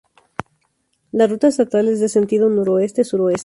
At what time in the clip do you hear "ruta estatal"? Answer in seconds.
1.27-1.87